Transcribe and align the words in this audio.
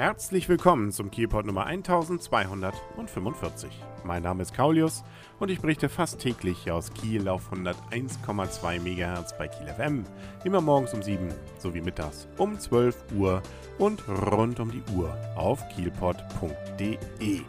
Herzlich 0.00 0.48
willkommen 0.48 0.92
zum 0.92 1.10
Kielpot 1.10 1.44
Nummer 1.44 1.66
1245. 1.66 3.68
Mein 4.02 4.22
Name 4.22 4.40
ist 4.40 4.54
Kaulius 4.54 5.04
und 5.38 5.50
ich 5.50 5.60
berichte 5.60 5.90
fast 5.90 6.20
täglich 6.20 6.70
aus 6.70 6.94
Kiel 6.94 7.28
auf 7.28 7.52
101,2 7.52 8.80
MHz 8.80 9.36
bei 9.36 9.48
Kiel 9.48 9.66
FM. 9.66 10.04
Immer 10.42 10.62
morgens 10.62 10.94
um 10.94 11.02
7 11.02 11.28
sowie 11.58 11.82
mittags 11.82 12.28
um 12.38 12.58
12 12.58 12.96
Uhr 13.14 13.42
und 13.76 14.02
rund 14.08 14.58
um 14.58 14.70
die 14.70 14.82
Uhr 14.96 15.14
auf 15.36 15.68
kielpot.de. 15.68 17.42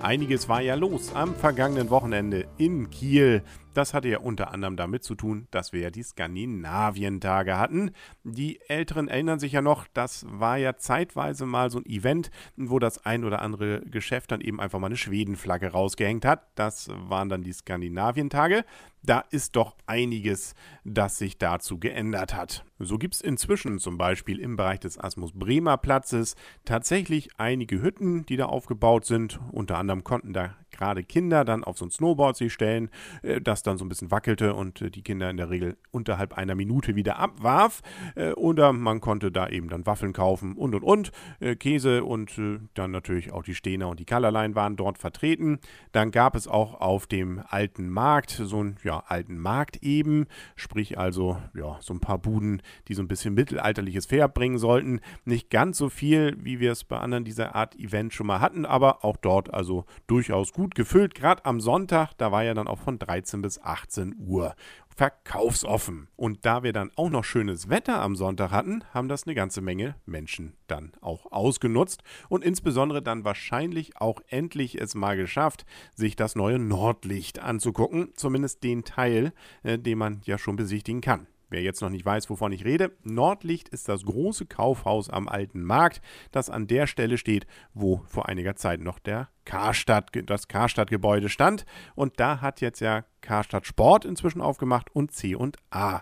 Einiges 0.00 0.48
war 0.48 0.62
ja 0.62 0.76
los 0.76 1.14
am 1.14 1.34
vergangenen 1.34 1.90
Wochenende 1.90 2.46
in 2.56 2.88
Kiel. 2.88 3.42
Das 3.74 3.94
hatte 3.94 4.08
ja 4.08 4.18
unter 4.18 4.52
anderem 4.52 4.76
damit 4.76 5.04
zu 5.04 5.14
tun, 5.14 5.48
dass 5.50 5.72
wir 5.72 5.80
ja 5.80 5.90
die 5.90 6.02
Skandinavientage 6.02 7.58
hatten. 7.58 7.92
Die 8.24 8.60
Älteren 8.68 9.08
erinnern 9.08 9.38
sich 9.38 9.52
ja 9.52 9.62
noch, 9.62 9.86
das 9.94 10.26
war 10.28 10.58
ja 10.58 10.76
zeitweise 10.76 11.46
mal 11.46 11.70
so 11.70 11.78
ein 11.78 11.86
Event, 11.86 12.30
wo 12.56 12.78
das 12.78 13.04
ein 13.04 13.24
oder 13.24 13.40
andere 13.40 13.80
Geschäft 13.82 14.32
dann 14.32 14.40
eben 14.40 14.60
einfach 14.60 14.78
mal 14.78 14.86
eine 14.86 14.96
Schwedenflagge 14.96 15.68
rausgehängt 15.68 16.24
hat. 16.24 16.46
Das 16.54 16.90
waren 16.90 17.28
dann 17.28 17.42
die 17.42 17.52
Skandinavientage. 17.52 18.64
Da 19.04 19.24
ist 19.30 19.56
doch 19.56 19.76
einiges, 19.86 20.54
das 20.84 21.18
sich 21.18 21.36
dazu 21.36 21.78
geändert 21.78 22.36
hat. 22.36 22.64
So 22.78 22.98
gibt 22.98 23.14
es 23.14 23.20
inzwischen 23.20 23.78
zum 23.80 23.98
Beispiel 23.98 24.38
im 24.38 24.56
Bereich 24.56 24.78
des 24.78 24.98
Asmus 24.98 25.32
Bremer 25.32 25.76
Platzes 25.76 26.36
tatsächlich 26.64 27.30
einige 27.36 27.82
Hütten, 27.82 28.26
die 28.26 28.36
da 28.36 28.46
aufgebaut 28.46 29.04
sind. 29.04 29.40
Unter 29.50 29.78
anderem 29.78 30.04
konnten 30.04 30.32
da 30.32 30.54
gerade 30.72 31.04
Kinder 31.04 31.44
dann 31.44 31.64
auf 31.64 31.78
so 31.78 31.84
ein 31.84 31.90
Snowboard 31.90 32.36
sich 32.36 32.52
stellen, 32.52 32.90
äh, 33.22 33.40
das 33.40 33.62
dann 33.62 33.78
so 33.78 33.84
ein 33.84 33.88
bisschen 33.88 34.10
wackelte 34.10 34.54
und 34.54 34.82
äh, 34.82 34.90
die 34.90 35.02
Kinder 35.02 35.30
in 35.30 35.36
der 35.36 35.50
Regel 35.50 35.76
unterhalb 35.90 36.36
einer 36.36 36.54
Minute 36.54 36.96
wieder 36.96 37.18
abwarf. 37.18 37.82
Äh, 38.14 38.32
oder 38.32 38.72
man 38.72 39.00
konnte 39.00 39.30
da 39.30 39.48
eben 39.48 39.68
dann 39.68 39.86
Waffeln 39.86 40.12
kaufen 40.12 40.54
und 40.56 40.74
und 40.74 40.82
und. 40.82 41.12
Käse 41.58 42.04
und 42.04 42.40
dann 42.74 42.90
natürlich 42.90 43.32
auch 43.32 43.42
die 43.42 43.54
Stehner 43.54 43.88
und 43.88 44.00
die 44.00 44.04
Kallerlein 44.04 44.54
waren 44.54 44.76
dort 44.76 44.98
vertreten. 44.98 45.58
Dann 45.92 46.10
gab 46.10 46.36
es 46.36 46.46
auch 46.46 46.80
auf 46.80 47.06
dem 47.06 47.42
alten 47.48 47.88
Markt 47.88 48.30
so 48.30 48.60
einen 48.60 48.76
ja, 48.84 49.02
alten 49.06 49.38
Markt 49.38 49.82
eben, 49.82 50.26
sprich 50.56 50.98
also 50.98 51.36
ja, 51.54 51.78
so 51.80 51.94
ein 51.94 52.00
paar 52.00 52.18
Buden, 52.18 52.62
die 52.88 52.94
so 52.94 53.02
ein 53.02 53.08
bisschen 53.08 53.34
mittelalterliches 53.34 54.06
Pferd 54.06 54.34
bringen 54.34 54.58
sollten. 54.58 55.00
Nicht 55.24 55.50
ganz 55.50 55.78
so 55.78 55.88
viel, 55.88 56.36
wie 56.40 56.60
wir 56.60 56.72
es 56.72 56.84
bei 56.84 56.98
anderen 56.98 57.24
dieser 57.24 57.54
Art 57.54 57.76
Event 57.76 58.12
schon 58.14 58.26
mal 58.26 58.40
hatten, 58.40 58.64
aber 58.64 59.04
auch 59.04 59.16
dort 59.16 59.52
also 59.52 59.84
durchaus 60.06 60.52
gut 60.52 60.61
gut 60.62 60.76
gefüllt, 60.76 61.16
gerade 61.16 61.44
am 61.44 61.60
Sonntag, 61.60 62.12
da 62.18 62.30
war 62.30 62.44
ja 62.44 62.54
dann 62.54 62.68
auch 62.68 62.78
von 62.78 62.96
13 62.96 63.42
bis 63.42 63.60
18 63.60 64.14
Uhr 64.16 64.54
verkaufsoffen. 64.94 66.06
Und 66.14 66.46
da 66.46 66.62
wir 66.62 66.72
dann 66.72 66.92
auch 66.94 67.10
noch 67.10 67.24
schönes 67.24 67.68
Wetter 67.68 68.00
am 68.00 68.14
Sonntag 68.14 68.52
hatten, 68.52 68.84
haben 68.94 69.08
das 69.08 69.24
eine 69.24 69.34
ganze 69.34 69.60
Menge 69.60 69.96
Menschen 70.06 70.52
dann 70.68 70.92
auch 71.00 71.32
ausgenutzt 71.32 72.04
und 72.28 72.44
insbesondere 72.44 73.02
dann 73.02 73.24
wahrscheinlich 73.24 73.96
auch 73.96 74.20
endlich 74.28 74.80
es 74.80 74.94
mal 74.94 75.16
geschafft, 75.16 75.66
sich 75.96 76.14
das 76.14 76.36
neue 76.36 76.60
Nordlicht 76.60 77.40
anzugucken, 77.40 78.12
zumindest 78.14 78.62
den 78.62 78.84
Teil, 78.84 79.32
äh, 79.64 79.80
den 79.80 79.98
man 79.98 80.20
ja 80.26 80.38
schon 80.38 80.54
besichtigen 80.54 81.00
kann. 81.00 81.26
Wer 81.52 81.60
jetzt 81.60 81.82
noch 81.82 81.90
nicht 81.90 82.06
weiß, 82.06 82.30
wovon 82.30 82.50
ich 82.50 82.64
rede, 82.64 82.92
Nordlicht 83.02 83.68
ist 83.68 83.86
das 83.86 84.06
große 84.06 84.46
Kaufhaus 84.46 85.10
am 85.10 85.28
Alten 85.28 85.62
Markt, 85.62 86.00
das 86.30 86.48
an 86.48 86.66
der 86.66 86.86
Stelle 86.86 87.18
steht, 87.18 87.46
wo 87.74 88.02
vor 88.06 88.26
einiger 88.26 88.56
Zeit 88.56 88.80
noch 88.80 88.98
der 88.98 89.28
Karstadt, 89.44 90.10
das 90.24 90.48
Karstadt-Gebäude 90.48 91.28
stand. 91.28 91.66
Und 91.94 92.18
da 92.18 92.40
hat 92.40 92.62
jetzt 92.62 92.80
ja 92.80 93.04
Karstadt 93.20 93.66
Sport 93.66 94.06
inzwischen 94.06 94.40
aufgemacht 94.40 94.96
und 94.96 95.12
C 95.12 95.34
und 95.34 95.58
A. 95.70 96.00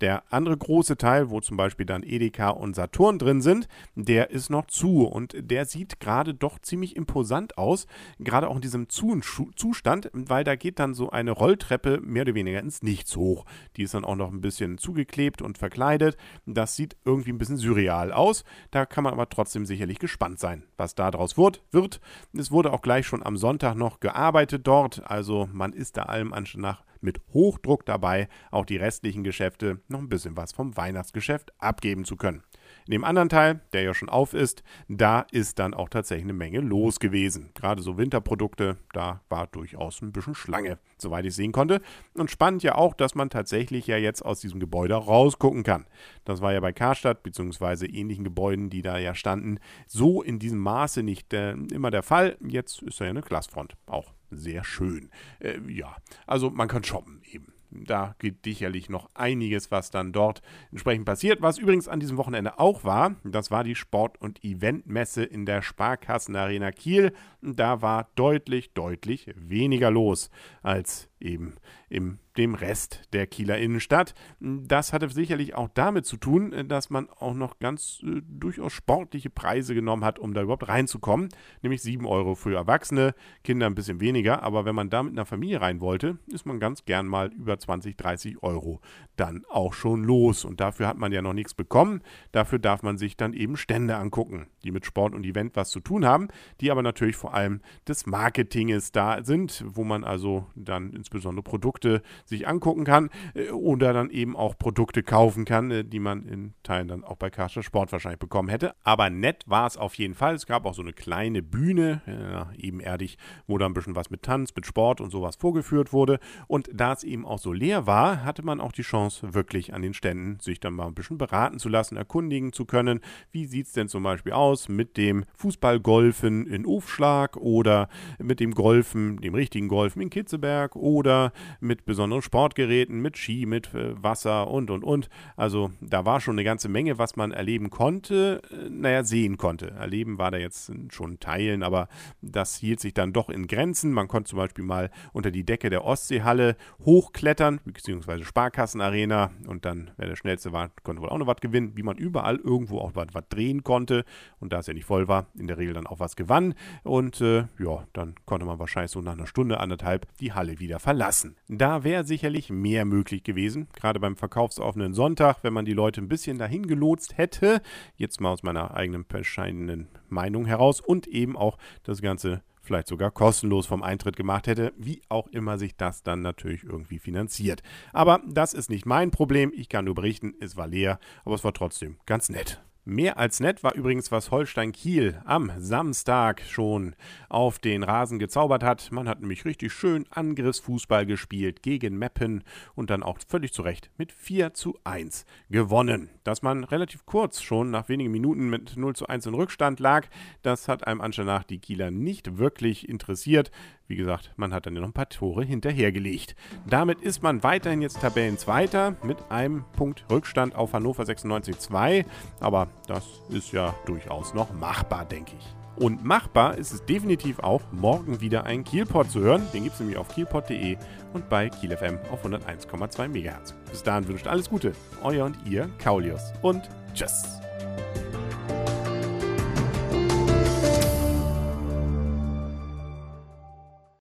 Der 0.00 0.24
andere 0.30 0.56
große 0.56 0.96
Teil, 0.96 1.30
wo 1.30 1.40
zum 1.40 1.56
Beispiel 1.56 1.86
dann 1.86 2.02
Edeka 2.02 2.50
und 2.50 2.76
Saturn 2.76 3.18
drin 3.18 3.40
sind, 3.40 3.66
der 3.94 4.30
ist 4.30 4.50
noch 4.50 4.66
zu 4.66 5.04
und 5.04 5.34
der 5.38 5.64
sieht 5.64 6.00
gerade 6.00 6.34
doch 6.34 6.58
ziemlich 6.58 6.96
imposant 6.96 7.56
aus, 7.56 7.86
gerade 8.18 8.48
auch 8.48 8.56
in 8.56 8.60
diesem 8.60 8.88
Zustand, 8.88 10.10
weil 10.12 10.44
da 10.44 10.56
geht 10.56 10.78
dann 10.78 10.94
so 10.94 11.10
eine 11.10 11.30
Rolltreppe 11.30 12.00
mehr 12.02 12.22
oder 12.22 12.34
weniger 12.34 12.60
ins 12.60 12.82
Nichts 12.82 13.16
hoch. 13.16 13.46
Die 13.76 13.82
ist 13.82 13.94
dann 13.94 14.04
auch 14.04 14.16
noch 14.16 14.32
ein 14.32 14.40
bisschen 14.40 14.78
zugeklebt 14.78 15.40
und 15.40 15.58
verkleidet. 15.58 16.16
Das 16.44 16.76
sieht 16.76 16.96
irgendwie 17.04 17.30
ein 17.30 17.38
bisschen 17.38 17.56
surreal 17.56 18.12
aus. 18.12 18.44
Da 18.70 18.86
kann 18.86 19.04
man 19.04 19.12
aber 19.12 19.28
trotzdem 19.28 19.64
sicherlich 19.64 19.98
gespannt 19.98 20.38
sein, 20.38 20.64
was 20.76 20.94
da 20.94 21.10
draus 21.10 21.36
wird. 21.36 22.00
Es 22.32 22.50
wurde 22.50 22.72
auch 22.72 22.82
gleich 22.82 23.06
schon 23.06 23.24
am 23.24 23.36
Sonntag 23.36 23.76
noch 23.76 24.00
gearbeitet 24.00 24.66
dort, 24.66 25.02
also 25.10 25.48
man 25.52 25.72
ist 25.72 25.96
da 25.96 26.02
allem 26.02 26.32
Anschein 26.32 26.60
nach 26.60 26.84
mit 27.06 27.20
Hochdruck 27.32 27.86
dabei, 27.86 28.28
auch 28.50 28.66
die 28.66 28.76
restlichen 28.76 29.24
Geschäfte 29.24 29.80
noch 29.88 30.00
ein 30.00 30.10
bisschen 30.10 30.36
was 30.36 30.52
vom 30.52 30.76
Weihnachtsgeschäft 30.76 31.52
abgeben 31.58 32.04
zu 32.04 32.16
können. 32.16 32.42
In 32.86 32.92
dem 32.92 33.04
anderen 33.04 33.28
Teil, 33.28 33.60
der 33.72 33.82
ja 33.82 33.94
schon 33.94 34.08
auf 34.08 34.32
ist, 34.32 34.62
da 34.88 35.26
ist 35.32 35.58
dann 35.58 35.74
auch 35.74 35.88
tatsächlich 35.88 36.24
eine 36.24 36.34
Menge 36.34 36.60
los 36.60 37.00
gewesen. 37.00 37.50
Gerade 37.54 37.82
so 37.82 37.98
Winterprodukte, 37.98 38.76
da 38.92 39.22
war 39.28 39.48
durchaus 39.48 40.00
ein 40.02 40.12
bisschen 40.12 40.36
Schlange, 40.36 40.78
soweit 40.96 41.24
ich 41.24 41.34
sehen 41.34 41.50
konnte. 41.50 41.80
Und 42.14 42.30
spannend 42.30 42.62
ja 42.62 42.76
auch, 42.76 42.94
dass 42.94 43.16
man 43.16 43.28
tatsächlich 43.28 43.88
ja 43.88 43.96
jetzt 43.96 44.22
aus 44.22 44.38
diesem 44.38 44.60
Gebäude 44.60 44.94
rausgucken 44.94 45.64
kann. 45.64 45.86
Das 46.24 46.40
war 46.40 46.52
ja 46.52 46.60
bei 46.60 46.72
Karstadt 46.72 47.24
bzw. 47.24 47.86
ähnlichen 47.86 48.22
Gebäuden, 48.22 48.70
die 48.70 48.82
da 48.82 48.98
ja 48.98 49.16
standen, 49.16 49.58
so 49.88 50.22
in 50.22 50.38
diesem 50.38 50.60
Maße 50.60 51.02
nicht 51.02 51.32
äh, 51.32 51.54
immer 51.72 51.90
der 51.90 52.04
Fall. 52.04 52.36
Jetzt 52.40 52.82
ist 52.82 53.00
da 53.00 53.04
ja 53.04 53.10
eine 53.10 53.22
Glasfront 53.22 53.74
auch 53.86 54.14
sehr 54.30 54.62
schön. 54.62 55.10
Äh, 55.40 55.58
ja, 55.68 55.96
also 56.26 56.50
man 56.50 56.68
kann 56.68 56.84
shoppen 56.84 57.20
eben. 57.24 57.55
Da 57.84 58.14
geht 58.18 58.44
sicherlich 58.44 58.88
noch 58.88 59.10
einiges, 59.14 59.70
was 59.70 59.90
dann 59.90 60.12
dort 60.12 60.42
entsprechend 60.70 61.04
passiert. 61.04 61.42
Was 61.42 61.58
übrigens 61.58 61.88
an 61.88 62.00
diesem 62.00 62.16
Wochenende 62.16 62.58
auch 62.58 62.84
war, 62.84 63.16
das 63.24 63.50
war 63.50 63.64
die 63.64 63.74
Sport- 63.74 64.20
und 64.20 64.44
Eventmesse 64.44 65.24
in 65.24 65.46
der 65.46 65.62
Sparkassenarena 65.62 66.72
Kiel. 66.72 67.12
Da 67.42 67.82
war 67.82 68.08
deutlich, 68.14 68.72
deutlich 68.72 69.32
weniger 69.36 69.90
los 69.90 70.30
als 70.62 71.08
eben 71.20 71.54
im 71.88 72.18
dem 72.36 72.54
Rest 72.54 73.02
der 73.12 73.26
Kieler 73.26 73.58
Innenstadt. 73.58 74.14
Das 74.40 74.92
hatte 74.92 75.08
sicherlich 75.08 75.54
auch 75.54 75.68
damit 75.72 76.06
zu 76.06 76.16
tun, 76.16 76.54
dass 76.68 76.90
man 76.90 77.08
auch 77.10 77.34
noch 77.34 77.58
ganz 77.58 78.00
äh, 78.02 78.20
durchaus 78.28 78.72
sportliche 78.72 79.30
Preise 79.30 79.74
genommen 79.74 80.04
hat, 80.04 80.18
um 80.18 80.34
da 80.34 80.42
überhaupt 80.42 80.68
reinzukommen. 80.68 81.28
Nämlich 81.62 81.82
7 81.82 82.06
Euro 82.06 82.34
für 82.34 82.54
Erwachsene, 82.54 83.14
Kinder 83.44 83.66
ein 83.66 83.74
bisschen 83.74 84.00
weniger. 84.00 84.42
Aber 84.42 84.64
wenn 84.64 84.74
man 84.74 84.90
da 84.90 85.02
mit 85.02 85.12
einer 85.12 85.26
Familie 85.26 85.60
rein 85.60 85.80
wollte, 85.80 86.18
ist 86.26 86.46
man 86.46 86.60
ganz 86.60 86.84
gern 86.84 87.06
mal 87.06 87.32
über 87.32 87.58
20, 87.58 87.96
30 87.96 88.42
Euro 88.42 88.80
dann 89.16 89.44
auch 89.48 89.72
schon 89.72 90.04
los. 90.04 90.44
Und 90.44 90.60
dafür 90.60 90.86
hat 90.88 90.98
man 90.98 91.12
ja 91.12 91.22
noch 91.22 91.32
nichts 91.32 91.54
bekommen. 91.54 92.02
Dafür 92.32 92.58
darf 92.58 92.82
man 92.82 92.98
sich 92.98 93.16
dann 93.16 93.32
eben 93.32 93.56
Stände 93.56 93.96
angucken, 93.96 94.46
die 94.62 94.70
mit 94.70 94.86
Sport 94.86 95.14
und 95.14 95.24
Event 95.24 95.56
was 95.56 95.70
zu 95.70 95.80
tun 95.80 96.04
haben, 96.04 96.28
die 96.60 96.70
aber 96.70 96.82
natürlich 96.82 97.16
vor 97.16 97.34
allem 97.34 97.60
des 97.88 98.06
Marketinges 98.06 98.92
da 98.92 99.22
sind, 99.24 99.64
wo 99.66 99.84
man 99.84 100.04
also 100.04 100.46
dann 100.54 100.92
insbesondere 100.92 101.42
Produkte 101.42 102.02
sich 102.26 102.46
angucken 102.46 102.84
kann 102.84 103.10
äh, 103.34 103.50
oder 103.50 103.92
dann 103.92 104.10
eben 104.10 104.36
auch 104.36 104.58
Produkte 104.58 105.02
kaufen 105.02 105.44
kann, 105.44 105.70
äh, 105.70 105.84
die 105.84 106.00
man 106.00 106.24
in 106.26 106.54
Teilen 106.62 106.88
dann 106.88 107.04
auch 107.04 107.16
bei 107.16 107.30
Karstadt 107.30 107.64
Sport 107.64 107.92
wahrscheinlich 107.92 108.18
bekommen 108.18 108.48
hätte. 108.48 108.74
Aber 108.82 109.10
nett 109.10 109.44
war 109.46 109.66
es 109.66 109.76
auf 109.76 109.94
jeden 109.94 110.14
Fall. 110.14 110.34
Es 110.34 110.46
gab 110.46 110.66
auch 110.66 110.74
so 110.74 110.82
eine 110.82 110.92
kleine 110.92 111.42
Bühne, 111.42 112.02
äh, 112.06 112.66
ebenerdig, 112.66 113.18
wo 113.46 113.58
da 113.58 113.66
ein 113.66 113.74
bisschen 113.74 113.96
was 113.96 114.10
mit 114.10 114.22
Tanz, 114.22 114.54
mit 114.54 114.66
Sport 114.66 115.00
und 115.00 115.10
sowas 115.10 115.36
vorgeführt 115.36 115.92
wurde. 115.92 116.18
Und 116.48 116.68
da 116.72 116.92
es 116.92 117.04
eben 117.04 117.24
auch 117.24 117.38
so 117.38 117.52
leer 117.52 117.86
war, 117.86 118.24
hatte 118.24 118.44
man 118.44 118.60
auch 118.60 118.72
die 118.72 118.82
Chance, 118.82 119.34
wirklich 119.34 119.72
an 119.74 119.82
den 119.82 119.94
Ständen 119.94 120.40
sich 120.40 120.60
dann 120.60 120.74
mal 120.74 120.86
ein 120.86 120.94
bisschen 120.94 121.18
beraten 121.18 121.58
zu 121.58 121.68
lassen, 121.68 121.96
erkundigen 121.96 122.52
zu 122.52 122.64
können. 122.64 123.00
Wie 123.30 123.46
sieht 123.46 123.66
es 123.66 123.72
denn 123.72 123.88
zum 123.88 124.02
Beispiel 124.02 124.32
aus 124.32 124.68
mit 124.68 124.96
dem 124.96 125.24
Fußballgolfen 125.34 126.46
in 126.46 126.66
Ufschlag 126.66 127.36
oder 127.36 127.88
mit 128.18 128.40
dem 128.40 128.52
Golfen, 128.52 129.18
dem 129.18 129.34
richtigen 129.34 129.68
Golfen 129.68 130.02
in 130.02 130.10
Kitzeberg 130.10 130.76
oder 130.76 131.32
mit 131.60 131.84
besonderen 131.84 132.15
Sportgeräten, 132.22 133.00
mit 133.00 133.16
Ski, 133.16 133.46
mit 133.46 133.74
äh, 133.74 134.02
Wasser 134.02 134.48
und 134.48 134.70
und 134.70 134.84
und. 134.84 135.08
Also 135.36 135.70
da 135.80 136.04
war 136.04 136.20
schon 136.20 136.34
eine 136.34 136.44
ganze 136.44 136.68
Menge, 136.68 136.98
was 136.98 137.16
man 137.16 137.32
erleben 137.32 137.70
konnte, 137.70 138.42
äh, 138.50 138.68
naja, 138.70 139.04
sehen 139.04 139.36
konnte. 139.36 139.70
Erleben 139.72 140.18
war 140.18 140.30
da 140.30 140.38
jetzt 140.38 140.72
schon 140.90 141.20
Teilen, 141.20 141.62
aber 141.62 141.88
das 142.22 142.56
hielt 142.56 142.80
sich 142.80 142.94
dann 142.94 143.12
doch 143.12 143.28
in 143.28 143.46
Grenzen. 143.46 143.92
Man 143.92 144.08
konnte 144.08 144.30
zum 144.30 144.38
Beispiel 144.38 144.64
mal 144.64 144.90
unter 145.12 145.30
die 145.30 145.44
Decke 145.44 145.70
der 145.70 145.84
Ostseehalle 145.84 146.56
hochklettern, 146.84 147.60
beziehungsweise 147.64 148.24
Sparkassenarena 148.24 149.30
und 149.46 149.64
dann, 149.64 149.90
wer 149.96 150.08
der 150.08 150.16
Schnellste 150.16 150.52
war, 150.52 150.70
konnte 150.82 151.02
wohl 151.02 151.08
auch 151.08 151.18
noch 151.18 151.26
was 151.26 151.40
gewinnen, 151.40 151.72
wie 151.76 151.82
man 151.82 151.96
überall 151.96 152.36
irgendwo 152.36 152.78
auch 152.80 152.92
was, 152.94 153.08
was 153.12 153.28
drehen 153.28 153.64
konnte 153.64 154.04
und 154.40 154.52
da 154.52 154.60
es 154.60 154.66
ja 154.66 154.74
nicht 154.74 154.86
voll 154.86 155.08
war, 155.08 155.26
in 155.38 155.46
der 155.46 155.58
Regel 155.58 155.74
dann 155.74 155.86
auch 155.86 156.00
was 156.00 156.16
gewann 156.16 156.54
und 156.82 157.20
äh, 157.20 157.46
ja, 157.58 157.86
dann 157.92 158.14
konnte 158.24 158.46
man 158.46 158.58
wahrscheinlich 158.58 158.90
so 158.90 159.00
nach 159.00 159.12
einer 159.12 159.26
Stunde, 159.26 159.60
anderthalb 159.60 160.06
die 160.18 160.32
Halle 160.32 160.58
wieder 160.58 160.78
verlassen. 160.78 161.36
Da 161.48 161.84
wäre 161.84 162.04
sicherlich 162.06 162.50
mehr 162.50 162.84
möglich 162.84 163.22
gewesen, 163.22 163.68
gerade 163.74 164.00
beim 164.00 164.16
verkaufsoffenen 164.16 164.94
Sonntag, 164.94 165.38
wenn 165.42 165.52
man 165.52 165.64
die 165.64 165.72
Leute 165.72 166.00
ein 166.00 166.08
bisschen 166.08 166.38
dahin 166.38 166.66
gelotst 166.66 167.18
hätte. 167.18 167.60
Jetzt 167.96 168.20
mal 168.20 168.30
aus 168.30 168.42
meiner 168.42 168.74
eigenen 168.74 169.06
bescheidenen 169.06 169.88
Meinung 170.08 170.46
heraus 170.46 170.80
und 170.80 171.06
eben 171.06 171.36
auch 171.36 171.58
das 171.82 172.02
Ganze 172.02 172.42
vielleicht 172.66 172.88
sogar 172.88 173.10
kostenlos 173.10 173.66
vom 173.66 173.82
Eintritt 173.82 174.16
gemacht 174.16 174.46
hätte, 174.46 174.72
wie 174.76 175.00
auch 175.08 175.28
immer 175.28 175.56
sich 175.56 175.76
das 175.76 176.02
dann 176.02 176.20
natürlich 176.20 176.64
irgendwie 176.64 176.98
finanziert. 176.98 177.62
Aber 177.92 178.20
das 178.26 178.54
ist 178.54 178.70
nicht 178.70 178.84
mein 178.84 179.10
Problem, 179.10 179.52
ich 179.54 179.68
kann 179.68 179.84
nur 179.84 179.94
berichten, 179.94 180.34
es 180.40 180.56
war 180.56 180.66
leer, 180.66 180.98
aber 181.24 181.36
es 181.36 181.44
war 181.44 181.54
trotzdem 181.54 181.96
ganz 182.06 182.28
nett. 182.28 182.60
Mehr 182.88 183.18
als 183.18 183.40
nett 183.40 183.64
war 183.64 183.74
übrigens, 183.74 184.12
was 184.12 184.30
Holstein 184.30 184.70
Kiel 184.70 185.20
am 185.24 185.50
Samstag 185.58 186.40
schon 186.42 186.94
auf 187.28 187.58
den 187.58 187.82
Rasen 187.82 188.20
gezaubert 188.20 188.62
hat. 188.62 188.92
Man 188.92 189.08
hat 189.08 189.20
nämlich 189.20 189.44
richtig 189.44 189.72
schön 189.72 190.04
Angriffsfußball 190.10 191.04
gespielt 191.04 191.64
gegen 191.64 191.98
Meppen 191.98 192.44
und 192.76 192.90
dann 192.90 193.02
auch 193.02 193.18
völlig 193.26 193.52
zu 193.52 193.62
Recht 193.62 193.90
mit 193.98 194.12
4 194.12 194.54
zu 194.54 194.78
1 194.84 195.24
gewonnen. 195.50 196.10
Dass 196.22 196.42
man 196.42 196.62
relativ 196.62 197.04
kurz 197.06 197.42
schon 197.42 197.72
nach 197.72 197.88
wenigen 197.88 198.12
Minuten 198.12 198.48
mit 198.50 198.76
0 198.76 198.94
zu 198.94 199.08
1 199.08 199.26
in 199.26 199.34
Rückstand 199.34 199.80
lag, 199.80 200.06
das 200.42 200.68
hat 200.68 200.86
einem 200.86 201.00
anscheinend 201.00 201.32
nach 201.32 201.42
die 201.42 201.58
Kieler 201.58 201.90
nicht 201.90 202.38
wirklich 202.38 202.88
interessiert. 202.88 203.50
Wie 203.88 203.96
gesagt, 203.96 204.32
man 204.36 204.52
hat 204.52 204.66
dann 204.66 204.74
noch 204.74 204.82
ein 204.82 204.92
paar 204.92 205.08
Tore 205.08 205.44
hinterhergelegt. 205.44 206.34
Damit 206.68 207.00
ist 207.00 207.22
man 207.22 207.42
weiterhin 207.42 207.82
jetzt 207.82 208.00
Tabellenzweiter 208.00 208.96
mit 209.02 209.30
einem 209.30 209.64
Punkt 209.76 210.04
Rückstand 210.10 210.56
auf 210.56 210.72
Hannover 210.72 211.04
96-2. 211.04 212.04
Aber 212.40 212.68
das 212.86 213.04
ist 213.28 213.52
ja 213.52 213.74
durchaus 213.86 214.34
noch 214.34 214.52
machbar, 214.52 215.04
denke 215.04 215.32
ich. 215.38 215.56
Und 215.76 216.04
machbar 216.04 216.56
ist 216.56 216.72
es 216.72 216.84
definitiv 216.86 217.38
auch, 217.40 217.60
morgen 217.70 218.20
wieder 218.20 218.44
einen 218.44 218.64
Kielpot 218.64 219.10
zu 219.10 219.20
hören. 219.20 219.46
Den 219.52 219.64
gibt 219.64 219.74
es 219.74 219.80
nämlich 219.80 219.98
auf 219.98 220.08
kielpot.de 220.08 220.78
und 221.12 221.28
bei 221.28 221.50
Kiel 221.50 221.76
FM 221.76 221.98
auf 222.10 222.24
101,2 222.24 223.08
MHz. 223.08 223.54
Bis 223.70 223.82
dahin 223.82 224.08
wünscht 224.08 224.26
alles 224.26 224.48
Gute. 224.48 224.72
Euer 225.02 225.26
und 225.26 225.36
ihr, 225.46 225.68
Kaulius. 225.78 226.32
Und 226.40 226.62
tschüss. 226.94 227.45